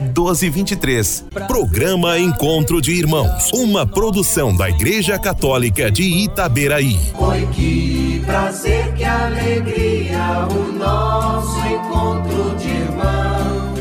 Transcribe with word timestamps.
1223. 0.00 1.24
Programa 1.46 2.18
Encontro 2.18 2.80
de 2.80 2.92
Irmãos. 2.92 3.50
Uma 3.52 3.86
produção 3.86 4.56
da 4.56 4.68
Igreja 4.68 5.18
Católica 5.18 5.90
de 5.90 6.02
Itaberaí. 6.02 6.98
Oi, 7.18 7.48
que 7.52 8.22
prazer, 8.24 8.94
que 8.94 9.04
alegria, 9.04 10.46
o 10.50 10.72
nosso 10.72 11.58
encontro 11.66 12.56
de 12.56 12.68
irmãos. 12.68 13.78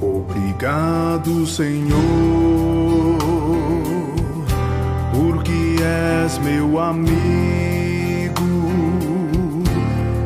Obrigado, 0.00 1.46
Senhor, 1.46 1.98
porque 5.12 5.82
és 5.82 6.38
meu 6.38 6.78
amigo, 6.78 7.18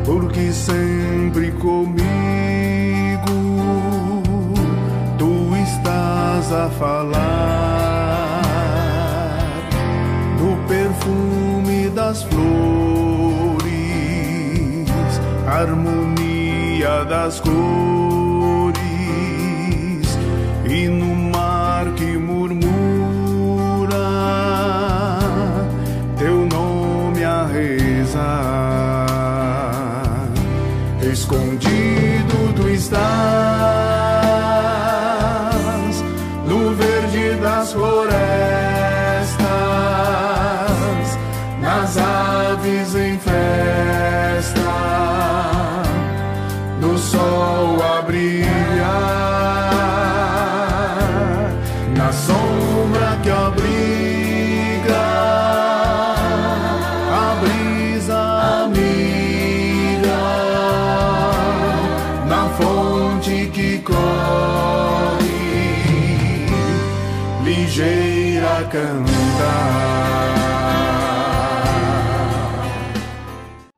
porque 0.05 0.51
sempre 0.51 1.51
comigo 1.53 2.02
a 6.53 6.69
falar 6.69 7.13
no 10.39 10.55
perfume 10.67 11.89
das 11.89 12.23
flores, 12.23 13.63
harmonia 15.47 17.05
das 17.05 17.39
cores 17.39 17.92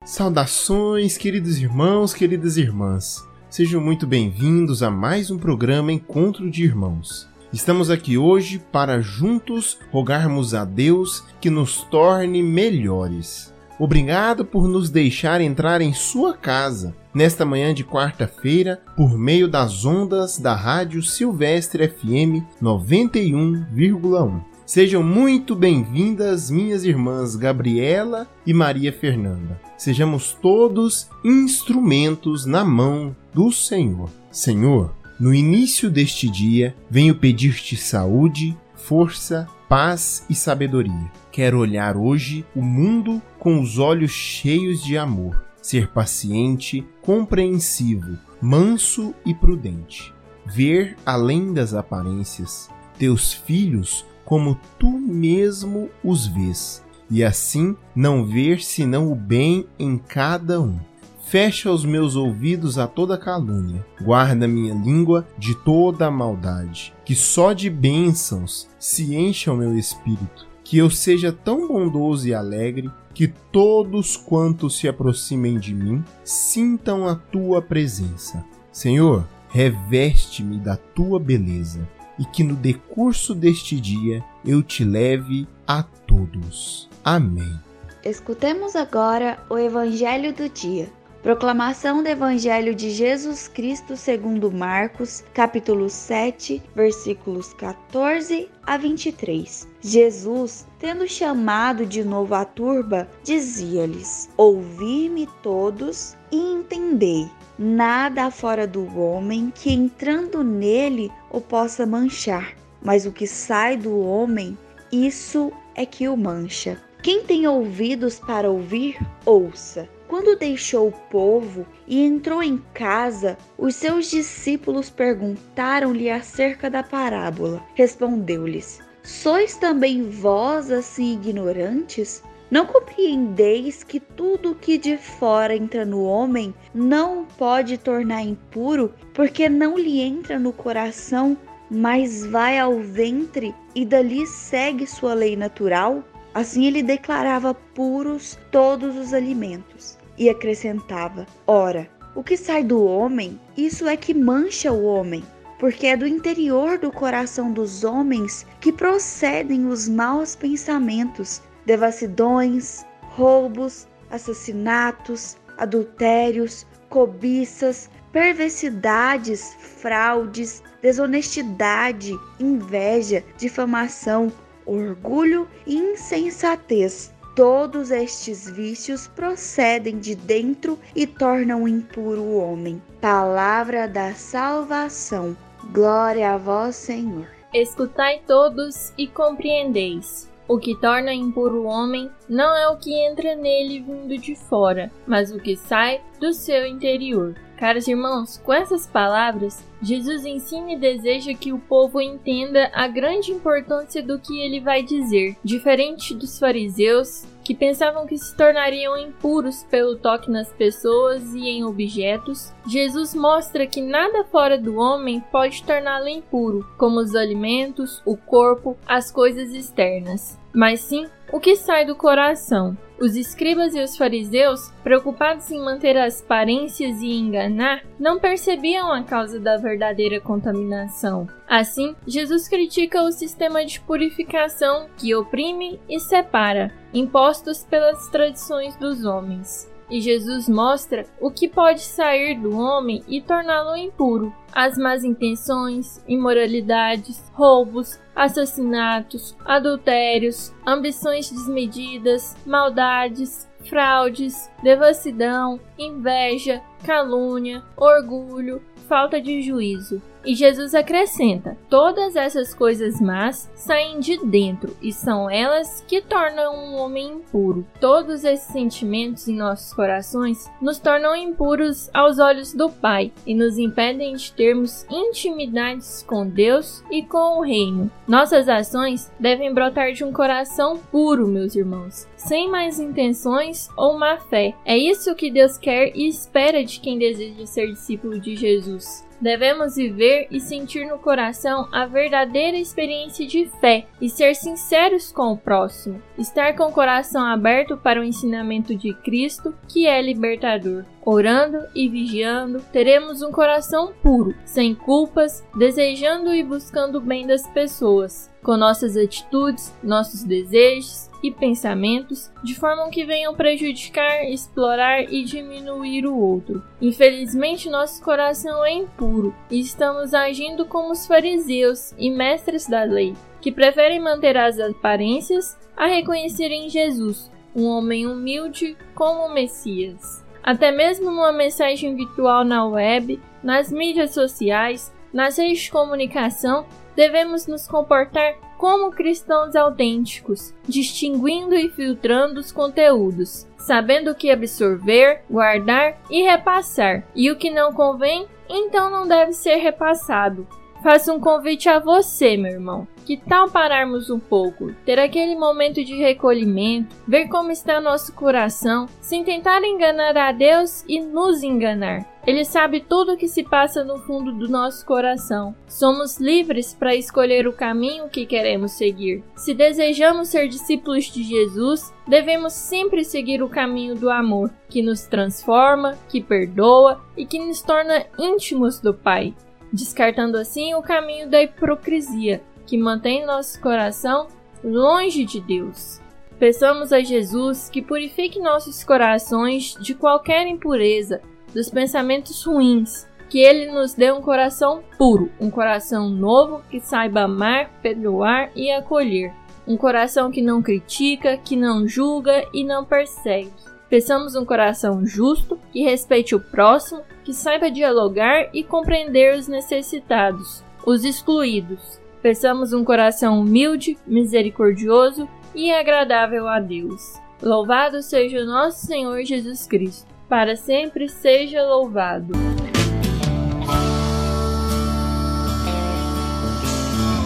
Saudações, 0.06 1.18
queridos 1.18 1.58
irmãos, 1.58 2.14
queridas 2.14 2.58
irmãs. 2.58 3.28
Sejam 3.50 3.82
muito 3.82 4.06
bem-vindos 4.06 4.84
a 4.84 4.92
mais 4.92 5.32
um 5.32 5.40
programa 5.40 5.92
Encontro 5.92 6.52
de 6.52 6.64
Irmãos. 6.64 7.28
Estamos 7.52 7.90
aqui 7.90 8.20
hoje 8.20 8.60
para 8.72 9.02
juntos 9.02 9.80
rogarmos 9.92 10.54
a 10.54 10.64
Deus 10.64 11.24
que 11.42 11.50
nos 11.50 11.82
torne 11.86 12.44
melhores. 12.44 13.52
Obrigado 13.80 14.46
por 14.46 14.68
nos 14.68 14.92
deixar 14.92 15.42
entrar 15.42 15.82
em 15.82 15.92
sua 15.92 16.38
casa 16.38 16.96
nesta 17.16 17.46
manhã 17.46 17.74
de 17.74 17.86
quarta-feira 17.86 18.82
por 18.98 19.18
meio 19.18 19.48
das 19.48 19.86
ondas 19.86 20.38
da 20.38 20.54
Rádio 20.54 21.02
Silvestre 21.02 21.88
FM 21.88 22.44
91,1. 22.62 24.42
Sejam 24.66 25.02
muito 25.02 25.56
bem-vindas, 25.56 26.50
minhas 26.50 26.84
irmãs 26.84 27.36
Gabriela 27.36 28.28
e 28.46 28.54
Maria 28.54 28.92
Fernanda. 28.92 29.62
Sejamos 29.78 30.34
todos 30.34 31.08
instrumentos 31.24 32.46
na 32.46 32.66
mão 32.66 33.16
do 33.34 33.52
Senhor. 33.52 34.10
Senhor, 34.30 34.94
no 35.18 35.34
início 35.34 35.90
deste 35.90 36.30
dia, 36.30 36.76
venho 36.90 37.16
pedir-te 37.16 37.78
saúde, 37.78 38.58
força, 38.76 39.48
paz 39.70 40.26
e 40.30 40.36
sabedoria. 40.36 41.12
Quero 41.32 41.60
olhar 41.60 41.96
hoje 41.96 42.46
o 42.56 42.62
mundo 42.62 43.22
com 43.40 43.62
os 43.62 43.78
olhos 43.78 44.12
cheios 44.12 44.84
de 44.84 44.98
amor, 44.98 45.45
ser 45.66 45.88
paciente, 45.88 46.88
compreensivo, 47.02 48.20
manso 48.40 49.16
e 49.26 49.34
prudente. 49.34 50.14
Ver 50.46 50.96
além 51.04 51.54
das 51.54 51.74
aparências, 51.74 52.70
teus 53.00 53.34
filhos 53.34 54.06
como 54.24 54.60
tu 54.78 54.92
mesmo 54.92 55.90
os 56.04 56.28
vês, 56.28 56.84
e 57.10 57.24
assim 57.24 57.76
não 57.96 58.24
ver 58.24 58.62
senão 58.62 59.12
o 59.12 59.16
bem 59.16 59.66
em 59.80 59.98
cada 59.98 60.62
um. 60.62 60.78
Fecha 61.26 61.72
os 61.72 61.84
meus 61.84 62.16
ouvidos 62.16 62.78
a 62.78 62.86
toda 62.86 63.18
calúnia, 63.18 63.84
guarda 64.00 64.48
minha 64.48 64.76
língua 64.76 65.28
de 65.36 65.56
toda 65.64 66.12
maldade, 66.12 66.94
que 67.04 67.16
só 67.16 67.54
de 67.54 67.72
bênçãos 67.72 68.70
se 68.78 69.16
encha 69.16 69.52
o 69.52 69.58
meu 69.58 69.76
espírito, 69.76 70.48
que 70.66 70.80
eu 70.80 70.90
seja 70.90 71.32
tão 71.32 71.68
bondoso 71.68 72.28
e 72.28 72.34
alegre 72.34 72.92
que 73.14 73.28
todos 73.28 74.18
quantos 74.18 74.78
se 74.78 74.88
aproximem 74.90 75.58
de 75.58 75.74
mim 75.74 76.04
sintam 76.24 77.08
a 77.08 77.16
tua 77.16 77.62
presença. 77.62 78.44
Senhor, 78.72 79.26
reveste-me 79.48 80.58
da 80.58 80.76
tua 80.76 81.18
beleza 81.18 81.88
e 82.20 82.26
que 82.26 82.44
no 82.44 82.56
decurso 82.56 83.34
deste 83.34 83.80
dia 83.80 84.24
eu 84.44 84.62
te 84.64 84.84
leve 84.84 85.48
a 85.68 85.84
todos. 85.84 86.90
Amém. 87.04 87.58
Escutemos 88.04 88.76
agora 88.76 89.38
o 89.50 89.58
Evangelho 89.58 90.34
do 90.34 90.50
dia. 90.50 90.90
Proclamação 91.26 92.04
do 92.04 92.08
Evangelho 92.08 92.76
de 92.76 92.92
Jesus 92.92 93.48
Cristo 93.48 93.98
segundo 93.98 94.52
Marcos, 94.52 95.24
capítulo 95.34 95.90
7, 95.90 96.62
versículos 96.76 97.52
14 97.56 98.48
a 98.62 98.78
23. 98.78 99.68
Jesus, 99.82 100.68
tendo 100.78 101.08
chamado 101.08 101.84
de 101.84 102.04
novo 102.04 102.36
a 102.36 102.46
turba, 102.46 103.10
dizia-lhes: 103.24 104.30
Ouvi-me 104.38 105.28
todos 105.42 106.16
e 106.32 106.38
entendei. 106.38 107.28
Nada 107.58 108.30
fora 108.30 108.68
do 108.68 108.86
homem 108.96 109.52
que 109.56 109.74
entrando 109.74 110.44
nele 110.44 111.12
o 111.32 111.42
possa 111.42 111.88
manchar, 111.88 112.54
mas 112.84 113.08
o 113.08 113.12
que 113.12 113.26
sai 113.26 113.76
do 113.76 114.00
homem, 114.00 114.56
isso 114.92 115.52
é 115.74 115.88
que 115.88 116.08
o 116.08 116.16
mancha. 116.16 116.80
Quem 117.02 117.24
tem 117.24 117.48
ouvidos 117.48 118.20
para 118.20 118.48
ouvir, 118.48 118.96
ouça. 119.26 119.90
Quando 120.08 120.38
deixou 120.38 120.90
o 120.90 120.92
povo 121.10 121.66
e 121.88 122.04
entrou 122.04 122.44
em 122.44 122.62
casa, 122.74 123.38
os 123.58 123.76
seus 123.76 124.10
discípulos 124.10 124.90
perguntaram-lhe 124.90 126.10
acerca 126.10 126.70
da 126.70 126.84
parábola. 126.84 127.64
Respondeu-lhes: 127.74 128.80
Sois 129.04 129.58
também 129.58 130.10
vós 130.10 130.72
assim 130.72 131.14
ignorantes? 131.14 132.24
Não 132.52 132.68
compreendeis 132.68 133.84
que 133.84 134.00
tudo 134.00 134.54
que 134.54 134.78
de 134.78 134.98
fora 134.98 135.56
entra 135.56 135.84
no 135.84 136.04
homem 136.04 136.54
não 136.74 137.26
pode 137.26 137.78
tornar 137.78 138.22
impuro, 138.22 138.94
porque 139.14 139.50
não 139.50 139.78
lhe 139.78 140.00
entra 140.00 140.38
no 140.38 140.54
coração, 140.54 141.36
mas 141.70 142.24
vai 142.28 142.60
ao 142.60 142.80
ventre 142.80 143.54
e 143.74 143.84
dali 143.84 144.28
segue 144.28 144.86
sua 144.86 145.16
lei 145.16 145.36
natural? 145.36 146.04
Assim 146.36 146.66
ele 146.66 146.84
declarava 146.84 147.54
puros 147.54 148.38
todos 148.52 148.98
os 148.98 149.14
alimentos 149.14 149.98
e 150.18 150.30
acrescentava: 150.30 151.26
Ora, 151.48 151.90
o 152.14 152.22
que 152.22 152.36
sai 152.36 152.62
do 152.62 152.84
homem, 152.84 153.40
isso 153.56 153.88
é 153.88 153.96
que 153.96 154.14
mancha 154.14 154.70
o 154.74 154.84
homem, 154.84 155.24
porque 155.58 155.88
é 155.88 155.96
do 155.96 156.06
interior 156.06 156.78
do 156.78 156.92
coração 156.92 157.54
dos 157.54 157.86
homens 157.86 158.46
que 158.60 158.70
procedem 158.70 159.66
os 159.66 159.88
maus 159.88 160.36
pensamentos, 160.36 161.42
devassidões, 161.66 162.86
roubos, 163.02 163.88
assassinatos, 164.12 165.38
adultérios, 165.58 166.68
cobiças, 166.90 167.90
perversidades, 168.12 169.56
fraudes, 169.60 170.62
desonestidade, 170.82 172.12
inveja, 172.42 173.24
difamação, 173.38 174.30
orgulho 174.66 175.48
e 175.66 175.76
insensatez. 175.76 177.14
Todos 177.36 177.92
estes 177.92 178.50
vícios 178.50 179.08
procedem 179.08 180.00
de 180.00 180.16
dentro 180.16 180.80
e 180.96 181.06
tornam 181.06 181.68
impuro 181.68 182.22
o 182.22 182.38
homem. 182.38 182.82
Palavra 183.02 183.88
da 183.88 184.14
salvação. 184.14 185.36
Glória 185.74 186.32
a 186.32 186.38
vós, 186.38 186.76
Senhor. 186.76 187.28
Escutai 187.54 188.22
todos 188.26 188.94
e 188.98 189.08
compreendeis. 189.08 190.30
O 190.48 190.60
que 190.60 190.76
torna 190.76 191.12
impuro 191.14 191.64
o 191.64 191.66
homem 191.66 192.10
não 192.30 192.56
é 192.56 192.68
o 192.68 192.78
que 192.78 192.94
entra 192.94 193.36
nele 193.36 193.80
vindo 193.80 194.16
de 194.18 194.36
fora, 194.36 194.92
mas 195.08 195.32
o 195.32 195.40
que 195.40 195.56
sai 195.56 196.02
do 196.20 196.34
seu 196.34 196.68
interior. 196.68 197.36
Caros 197.58 197.88
irmãos, 197.88 198.38
com 198.38 198.54
essas 198.54 198.86
palavras, 198.86 199.64
Jesus 199.82 200.26
ensina 200.26 200.74
e 200.74 200.78
deseja 200.78 201.34
que 201.34 201.54
o 201.54 201.58
povo 201.58 202.02
entenda 202.02 202.70
a 202.74 202.88
grande 202.88 203.32
importância 203.32 204.04
do 204.04 204.20
que 204.20 204.40
ele 204.40 204.60
vai 204.60 204.84
dizer. 204.84 205.36
Diferente 205.44 206.14
dos 206.14 206.38
fariseus, 206.38 207.26
que 207.46 207.54
pensavam 207.54 208.08
que 208.08 208.18
se 208.18 208.36
tornariam 208.36 208.98
impuros 208.98 209.64
pelo 209.70 209.96
toque 209.96 210.32
nas 210.32 210.52
pessoas 210.52 211.36
e 211.36 211.48
em 211.48 211.64
objetos, 211.64 212.52
Jesus 212.68 213.14
mostra 213.14 213.68
que 213.68 213.82
nada 213.82 214.24
fora 214.24 214.58
do 214.58 214.78
homem 214.78 215.24
pode 215.32 215.64
torná-lo 215.64 216.08
impuro, 216.08 216.68
como 216.76 217.00
os 217.00 217.16
alimentos, 217.16 218.02
o 218.04 218.18
corpo, 218.18 218.76
as 218.88 219.12
coisas 219.12 219.54
externas, 219.54 220.40
mas 220.52 220.82
sim 220.82 221.06
o 221.32 221.40
que 221.40 221.56
sai 221.56 221.86
do 221.86 221.96
coração. 221.96 222.76
Os 223.00 223.16
escribas 223.16 223.76
e 223.76 223.82
os 223.82 223.98
fariseus, 223.98 224.72
preocupados 224.84 225.52
em 225.52 225.60
manter 225.60 225.98
as 225.98 226.22
aparências 226.22 227.02
e 227.02 227.12
enganar, 227.12 227.84
não 228.00 228.20
percebiam 228.20 228.92
a 228.92 229.04
causa 229.04 229.40
da 229.40 229.58
verdadeira 229.58 230.22
contaminação. 230.22 231.28
Assim, 231.48 231.96
Jesus 232.08 232.48
critica 232.48 233.04
o 233.04 233.12
sistema 233.12 233.66
de 233.66 233.82
purificação 233.82 234.88
que 234.98 235.14
oprime 235.14 235.80
e 235.90 236.00
separa, 236.00 236.74
impostos 236.94 237.64
pelas 237.64 238.08
tradições 238.08 238.76
dos 238.78 239.04
homens 239.04 239.75
e 239.90 240.02
Jesus 240.02 240.50
mostra 240.50 241.06
o 241.20 241.30
que 241.30 241.48
pode 241.48 241.82
sair 241.82 242.40
do 242.40 242.58
homem 242.58 243.04
e 243.08 243.22
torná-lo 243.22 243.76
impuro: 243.76 244.34
as 244.54 244.78
más 244.78 245.04
intenções, 245.04 246.04
imoralidades, 246.08 247.24
roubos, 247.34 248.00
assassinatos, 248.16 249.36
adultérios, 249.46 250.54
ambições 250.66 251.30
desmedidas, 251.30 252.36
maldades, 252.46 253.48
fraudes, 253.70 254.50
devassidão, 254.64 255.60
inveja, 255.78 256.62
calúnia, 256.86 257.64
orgulho, 257.76 258.62
falta 258.88 259.20
de 259.22 259.42
juízo. 259.42 260.02
E 260.26 260.34
Jesus 260.34 260.74
acrescenta: 260.74 261.56
todas 261.70 262.16
essas 262.16 262.54
coisas 262.54 263.00
más 263.00 263.50
saem 263.56 264.00
de 264.00 264.18
dentro 264.26 264.76
e 264.82 264.92
são 264.92 265.30
elas 265.30 265.84
que 265.88 266.02
tornam 266.02 266.56
um 266.56 266.76
homem 266.76 267.08
impuro. 267.08 267.66
Todos 267.80 268.24
esses 268.24 268.48
sentimentos 268.48 269.28
em 269.28 269.36
nossos 269.36 269.74
corações 269.74 270.50
nos 270.60 270.80
tornam 270.80 271.16
impuros 271.16 271.90
aos 271.94 272.18
olhos 272.18 272.54
do 272.54 272.70
Pai 272.70 273.12
e 273.26 273.36
nos 273.36 273.58
impedem 273.58 274.16
de 274.16 274.32
termos 274.32 274.86
intimidades 274.90 276.04
com 276.08 276.28
Deus 276.28 276.84
e 276.90 277.04
com 277.04 277.38
o 277.38 277.42
Reino. 277.42 277.92
Nossas 278.08 278.50
ações 278.50 279.12
devem 279.20 279.54
brotar 279.54 279.92
de 279.92 280.04
um 280.04 280.12
coração 280.12 280.78
puro, 280.92 281.28
meus 281.28 281.56
irmãos, 281.56 282.08
sem 282.16 282.50
mais 282.50 282.80
intenções 282.80 283.70
ou 283.78 283.98
má 283.98 284.18
fé. 284.18 284.56
É 284.66 284.78
isso 284.78 285.16
que 285.16 285.30
Deus 285.32 285.58
quer 285.58 285.96
e 285.96 286.08
espera 286.08 286.64
de 286.64 286.80
quem 286.80 286.98
deseja 286.98 287.46
ser 287.46 287.68
discípulo 287.68 288.20
de 288.20 288.36
Jesus. 288.36 289.05
Devemos 289.20 289.76
viver 289.76 290.28
e 290.30 290.40
sentir 290.40 290.86
no 290.86 291.00
coração 291.00 291.68
a 291.72 291.86
verdadeira 291.86 292.58
experiência 292.58 293.26
de 293.26 293.46
fé 293.62 293.86
e 294.02 294.10
ser 294.10 294.36
sinceros 294.36 295.12
com 295.12 295.32
o 295.32 295.38
próximo. 295.38 296.02
Estar 296.18 296.56
com 296.56 296.66
o 296.66 296.72
coração 296.72 297.24
aberto 297.26 297.78
para 297.78 298.00
o 298.00 298.04
ensinamento 298.04 298.76
de 298.76 298.94
Cristo, 298.94 299.56
que 299.68 299.88
é 299.88 300.02
libertador. 300.02 300.86
Orando 301.06 301.68
e 301.76 301.88
vigiando, 301.88 302.60
teremos 302.72 303.22
um 303.22 303.32
coração 303.32 303.94
puro, 304.02 304.34
sem 304.44 304.74
culpas, 304.74 305.46
desejando 305.56 306.34
e 306.34 306.42
buscando 306.42 306.98
o 306.98 307.02
bem 307.02 307.28
das 307.28 307.46
pessoas, 307.50 308.34
com 308.42 308.58
nossas 308.58 308.98
atitudes, 308.98 309.72
nossos 309.84 310.24
desejos 310.24 311.08
e 311.22 311.30
pensamentos 311.30 312.32
de 312.44 312.56
forma 312.56 312.90
que 312.90 313.06
venham 313.06 313.36
prejudicar, 313.36 314.28
explorar 314.28 315.04
e 315.04 315.24
diminuir 315.24 316.08
o 316.08 316.18
outro. 316.18 316.64
Infelizmente, 316.82 317.70
nosso 317.70 318.02
coração 318.04 318.66
é 318.66 318.74
impuro 318.74 319.32
e 319.52 319.60
estamos 319.60 320.12
agindo 320.12 320.66
como 320.66 320.92
os 320.92 321.06
fariseus 321.06 321.94
e 322.00 322.10
mestres 322.10 322.68
da 322.68 322.84
lei, 322.84 323.14
que 323.42 323.52
preferem 323.52 324.00
manter 324.00 324.36
as 324.36 324.60
aparências 324.60 325.56
a 325.78 325.86
reconhecerem 325.86 326.68
Jesus, 326.68 327.32
um 327.56 327.66
homem 327.66 328.08
humilde 328.08 328.76
como 328.96 329.28
o 329.28 329.34
Messias. 329.34 330.25
Até 330.46 330.72
mesmo 330.72 331.10
numa 331.10 331.32
mensagem 331.32 331.96
virtual 331.96 332.46
na 332.46 332.68
web, 332.68 333.20
nas 333.42 333.72
mídias 333.72 334.14
sociais, 334.14 334.94
nas 335.12 335.40
redes 335.40 335.64
de 335.64 335.72
comunicação, 335.72 336.68
devemos 336.96 337.48
nos 337.48 337.68
comportar 337.68 338.36
como 338.56 338.92
cristãos 338.92 339.56
autênticos, 339.56 340.54
distinguindo 340.68 341.56
e 341.56 341.68
filtrando 341.68 342.40
os 342.40 342.52
conteúdos, 342.52 343.48
sabendo 343.58 344.12
o 344.12 344.16
que 344.16 344.30
absorver, 344.30 345.24
guardar 345.28 345.98
e 346.12 346.22
repassar, 346.22 347.04
e 347.16 347.32
o 347.32 347.36
que 347.36 347.50
não 347.50 347.74
convém, 347.74 348.28
então 348.48 348.92
não 348.92 349.08
deve 349.08 349.34
ser 349.34 349.56
repassado. 349.56 350.48
Faço 350.86 351.12
um 351.12 351.20
convite 351.20 351.68
a 351.68 351.80
você, 351.80 352.38
meu 352.38 352.52
irmão. 352.52 352.88
Que 353.08 353.18
tal 353.18 353.50
pararmos 353.50 354.12
um 354.12 354.20
pouco, 354.20 354.72
ter 354.86 355.00
aquele 355.00 355.36
momento 355.36 355.84
de 355.84 355.96
recolhimento, 355.96 356.96
ver 357.08 357.28
como 357.28 357.50
está 357.50 357.82
nosso 357.82 358.14
coração, 358.14 358.88
sem 359.02 359.24
tentar 359.24 359.64
enganar 359.64 360.16
a 360.16 360.32
Deus 360.32 360.86
e 360.88 361.00
nos 361.00 361.42
enganar? 361.42 362.06
Ele 362.28 362.46
sabe 362.46 362.82
tudo 362.82 363.14
o 363.14 363.18
que 363.18 363.28
se 363.28 363.44
passa 363.44 363.84
no 363.84 363.98
fundo 364.00 364.32
do 364.32 364.48
nosso 364.48 364.86
coração. 364.86 365.56
Somos 365.68 366.20
livres 366.20 366.76
para 366.76 366.96
escolher 366.96 367.48
o 367.48 367.54
caminho 367.54 368.08
que 368.08 368.28
queremos 368.28 368.74
seguir. 368.74 369.24
Se 369.36 369.56
desejamos 369.56 370.28
ser 370.28 370.48
discípulos 370.48 371.06
de 371.06 371.24
Jesus, 371.24 371.92
devemos 372.08 372.54
sempre 372.54 373.04
seguir 373.04 373.42
o 373.42 373.50
caminho 373.50 373.96
do 373.96 374.10
amor, 374.10 374.52
que 374.70 374.84
nos 374.84 375.02
transforma, 375.08 375.98
que 376.10 376.22
perdoa 376.22 377.04
e 377.18 377.26
que 377.26 377.40
nos 377.40 377.62
torna 377.62 378.06
íntimos 378.20 378.80
do 378.80 378.94
Pai, 378.94 379.34
descartando 379.76 380.38
assim 380.38 380.74
o 380.74 380.82
caminho 380.82 381.30
da 381.30 381.44
hipocrisia, 381.44 382.42
que 382.66 382.78
mantém 382.78 383.26
nosso 383.26 383.60
coração 383.62 384.28
longe 384.64 385.26
de 385.26 385.40
Deus. 385.40 386.02
Peçamos 386.40 386.92
a 386.92 387.02
Jesus 387.02 387.70
que 387.70 387.82
purifique 387.82 388.40
nossos 388.40 388.84
corações 388.84 389.76
de 389.80 389.94
qualquer 389.94 390.48
impureza, 390.48 391.22
dos 391.54 391.70
pensamentos 391.70 392.44
ruins, 392.44 393.08
que 393.30 393.40
ele 393.40 393.72
nos 393.72 393.94
dê 393.94 394.12
um 394.12 394.22
coração 394.22 394.84
puro, 394.98 395.32
um 395.40 395.50
coração 395.50 396.10
novo 396.10 396.62
que 396.70 396.80
saiba 396.80 397.22
amar, 397.22 397.70
perdoar 397.82 398.52
e 398.56 398.72
acolher, 398.72 399.34
um 399.68 399.78
coração 399.78 400.32
que 400.32 400.42
não 400.42 400.62
critica, 400.62 401.38
que 401.38 401.56
não 401.56 401.88
julga 401.88 402.46
e 402.54 402.64
não 402.64 402.84
persegue. 402.84 403.52
Peçamos 403.90 404.36
um 404.36 404.46
coração 404.46 405.06
justo, 405.06 405.60
que 405.72 405.84
respeite 405.84 406.36
o 406.36 406.40
próximo, 406.40 407.02
que 407.24 407.34
saiba 407.34 407.72
dialogar 407.72 408.50
e 408.54 408.64
compreender 408.64 409.38
os 409.38 409.48
necessitados, 409.48 410.64
os 410.86 411.04
excluídos, 411.04 412.00
Peçamos 412.26 412.74
um 412.74 412.84
coração 412.84 413.40
humilde, 413.40 414.00
misericordioso 414.04 415.30
e 415.54 415.72
agradável 415.72 416.48
a 416.48 416.60
Deus. 416.60 417.22
Louvado 417.40 418.02
seja 418.02 418.40
o 418.40 418.48
nosso 418.48 418.88
Senhor 418.88 419.24
Jesus 419.24 419.68
Cristo. 419.68 420.08
Para 420.28 420.56
sempre 420.56 421.08
seja 421.08 421.62
louvado. 421.62 422.34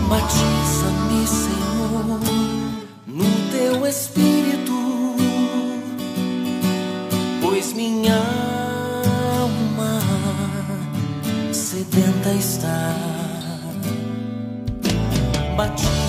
Batiza-me, 0.09 1.25
Senhor, 1.25 2.19
no 3.07 3.23
teu 3.53 3.87
Espírito, 3.87 4.38
pois 7.59 7.73
minha 7.73 8.15
alma 9.37 9.99
sedenta 11.51 12.31
está. 12.31 12.95
Batiza-me, 15.57 16.08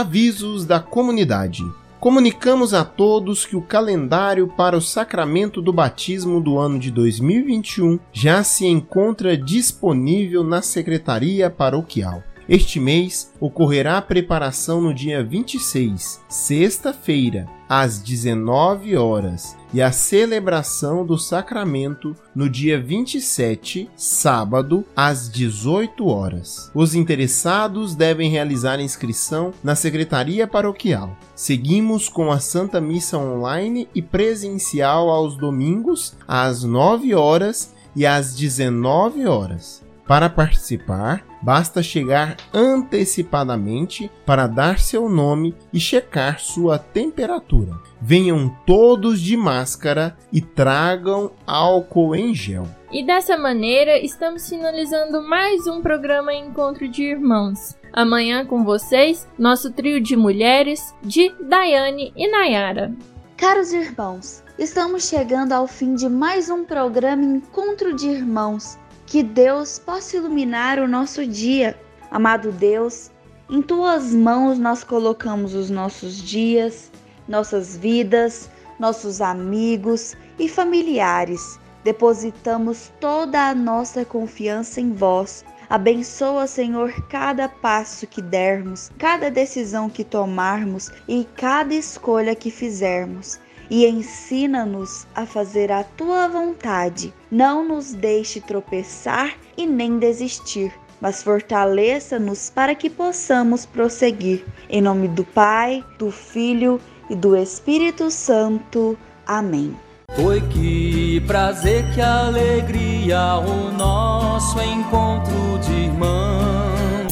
Avisos 0.00 0.64
da 0.64 0.80
comunidade. 0.80 1.62
Comunicamos 2.00 2.72
a 2.72 2.86
todos 2.86 3.44
que 3.44 3.54
o 3.54 3.60
calendário 3.60 4.48
para 4.48 4.74
o 4.74 4.80
sacramento 4.80 5.60
do 5.60 5.74
batismo 5.74 6.40
do 6.40 6.58
ano 6.58 6.78
de 6.78 6.90
2021 6.90 8.00
já 8.10 8.42
se 8.42 8.64
encontra 8.64 9.36
disponível 9.36 10.42
na 10.42 10.62
Secretaria 10.62 11.50
Paroquial. 11.50 12.22
Este 12.50 12.80
mês 12.80 13.32
ocorrerá 13.38 13.98
a 13.98 14.02
preparação 14.02 14.80
no 14.80 14.92
dia 14.92 15.22
26, 15.22 16.20
sexta-feira, 16.28 17.46
às 17.68 18.00
19 18.00 18.96
horas, 18.96 19.56
e 19.72 19.80
a 19.80 19.92
celebração 19.92 21.06
do 21.06 21.16
sacramento 21.16 22.12
no 22.34 22.50
dia 22.50 22.82
27, 22.82 23.88
sábado, 23.94 24.84
às 24.96 25.30
18 25.30 26.04
horas. 26.08 26.72
Os 26.74 26.96
interessados 26.96 27.94
devem 27.94 28.28
realizar 28.28 28.80
inscrição 28.80 29.54
na 29.62 29.76
Secretaria 29.76 30.44
Paroquial. 30.44 31.16
Seguimos 31.36 32.08
com 32.08 32.32
a 32.32 32.40
Santa 32.40 32.80
Missa 32.80 33.16
online 33.16 33.88
e 33.94 34.02
presencial 34.02 35.08
aos 35.08 35.36
domingos, 35.36 36.16
às 36.26 36.64
9 36.64 37.14
horas 37.14 37.72
e 37.94 38.04
às 38.04 38.34
19 38.34 39.24
horas. 39.24 39.84
Para 40.04 40.28
participar, 40.28 41.29
basta 41.42 41.82
chegar 41.82 42.36
antecipadamente 42.52 44.10
para 44.26 44.46
dar 44.46 44.78
seu 44.78 45.08
nome 45.08 45.54
e 45.72 45.80
checar 45.80 46.40
sua 46.40 46.78
temperatura. 46.78 47.72
Venham 48.00 48.48
todos 48.66 49.20
de 49.20 49.36
máscara 49.36 50.16
e 50.32 50.40
tragam 50.40 51.32
álcool 51.46 52.14
em 52.14 52.34
gel. 52.34 52.66
E 52.92 53.04
dessa 53.04 53.36
maneira, 53.36 53.98
estamos 53.98 54.48
finalizando 54.48 55.22
mais 55.22 55.66
um 55.66 55.80
programa 55.80 56.34
Encontro 56.34 56.88
de 56.88 57.04
Irmãos. 57.04 57.76
Amanhã 57.92 58.44
com 58.44 58.64
vocês, 58.64 59.28
nosso 59.38 59.72
trio 59.72 60.00
de 60.00 60.16
mulheres 60.16 60.94
de 61.02 61.32
Daiane 61.40 62.12
e 62.16 62.28
Nayara. 62.30 62.92
Caros 63.36 63.72
irmãos, 63.72 64.42
estamos 64.58 65.08
chegando 65.08 65.52
ao 65.52 65.66
fim 65.66 65.94
de 65.94 66.08
mais 66.08 66.50
um 66.50 66.64
programa 66.64 67.24
Encontro 67.24 67.94
de 67.94 68.08
Irmãos. 68.08 68.78
Que 69.10 69.24
Deus 69.24 69.76
possa 69.76 70.18
iluminar 70.18 70.78
o 70.78 70.86
nosso 70.86 71.26
dia. 71.26 71.76
Amado 72.12 72.52
Deus, 72.52 73.10
em 73.50 73.60
tuas 73.60 74.14
mãos 74.14 74.56
nós 74.56 74.84
colocamos 74.84 75.52
os 75.52 75.68
nossos 75.68 76.22
dias, 76.22 76.92
nossas 77.26 77.76
vidas, 77.76 78.48
nossos 78.78 79.20
amigos 79.20 80.14
e 80.38 80.48
familiares. 80.48 81.58
Depositamos 81.82 82.92
toda 83.00 83.48
a 83.48 83.52
nossa 83.52 84.04
confiança 84.04 84.80
em 84.80 84.92
vós. 84.92 85.44
Abençoa, 85.68 86.46
Senhor, 86.46 86.92
cada 87.08 87.48
passo 87.48 88.06
que 88.06 88.22
dermos, 88.22 88.92
cada 88.96 89.28
decisão 89.28 89.90
que 89.90 90.04
tomarmos 90.04 90.88
e 91.08 91.26
cada 91.36 91.74
escolha 91.74 92.36
que 92.36 92.48
fizermos 92.48 93.40
e 93.70 93.86
ensina-nos 93.86 95.06
a 95.14 95.24
fazer 95.24 95.70
a 95.70 95.84
tua 95.84 96.28
vontade. 96.28 97.14
Não 97.30 97.66
nos 97.66 97.94
deixe 97.94 98.40
tropeçar 98.40 99.34
e 99.56 99.64
nem 99.64 99.98
desistir, 99.98 100.72
mas 101.00 101.22
fortaleça-nos 101.22 102.50
para 102.50 102.74
que 102.74 102.90
possamos 102.90 103.64
prosseguir. 103.64 104.44
Em 104.68 104.82
nome 104.82 105.06
do 105.08 105.24
Pai, 105.24 105.84
do 105.98 106.10
Filho 106.10 106.80
e 107.08 107.14
do 107.14 107.36
Espírito 107.36 108.10
Santo. 108.10 108.98
Amém. 109.26 109.76
Foi 110.16 110.40
que 110.40 111.20
prazer, 111.20 111.88
que 111.94 112.00
alegria 112.00 113.36
o 113.36 113.72
nosso 113.72 114.60
encontro 114.60 115.58
de 115.60 115.72
irmãos. 115.72 116.69